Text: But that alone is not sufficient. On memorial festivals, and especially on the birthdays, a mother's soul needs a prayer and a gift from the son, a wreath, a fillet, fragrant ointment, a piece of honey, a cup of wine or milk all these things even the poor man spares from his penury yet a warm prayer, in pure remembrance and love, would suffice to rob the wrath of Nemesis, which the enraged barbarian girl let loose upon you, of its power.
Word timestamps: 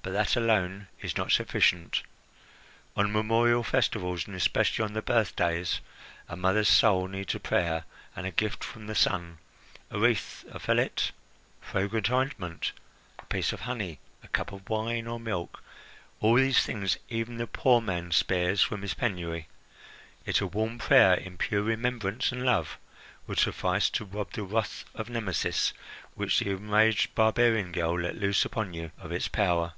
But 0.00 0.12
that 0.12 0.36
alone 0.36 0.86
is 1.02 1.18
not 1.18 1.32
sufficient. 1.32 2.02
On 2.96 3.12
memorial 3.12 3.62
festivals, 3.62 4.26
and 4.26 4.34
especially 4.34 4.82
on 4.82 4.94
the 4.94 5.02
birthdays, 5.02 5.82
a 6.30 6.34
mother's 6.34 6.70
soul 6.70 7.08
needs 7.08 7.34
a 7.34 7.40
prayer 7.40 7.84
and 8.16 8.24
a 8.26 8.30
gift 8.30 8.64
from 8.64 8.86
the 8.86 8.94
son, 8.94 9.36
a 9.90 9.98
wreath, 10.00 10.46
a 10.50 10.58
fillet, 10.58 11.10
fragrant 11.60 12.10
ointment, 12.10 12.72
a 13.18 13.26
piece 13.26 13.52
of 13.52 13.60
honey, 13.62 13.98
a 14.22 14.28
cup 14.28 14.50
of 14.50 14.66
wine 14.70 15.06
or 15.06 15.20
milk 15.20 15.62
all 16.20 16.36
these 16.36 16.62
things 16.64 16.96
even 17.10 17.36
the 17.36 17.46
poor 17.46 17.82
man 17.82 18.10
spares 18.10 18.62
from 18.62 18.80
his 18.80 18.94
penury 18.94 19.46
yet 20.24 20.40
a 20.40 20.46
warm 20.46 20.78
prayer, 20.78 21.12
in 21.12 21.36
pure 21.36 21.60
remembrance 21.60 22.32
and 22.32 22.46
love, 22.46 22.78
would 23.26 23.38
suffice 23.38 23.90
to 23.90 24.06
rob 24.06 24.32
the 24.32 24.42
wrath 24.42 24.86
of 24.94 25.10
Nemesis, 25.10 25.74
which 26.14 26.38
the 26.38 26.48
enraged 26.52 27.14
barbarian 27.14 27.72
girl 27.72 28.00
let 28.00 28.16
loose 28.16 28.46
upon 28.46 28.72
you, 28.72 28.90
of 28.96 29.12
its 29.12 29.28
power. 29.28 29.74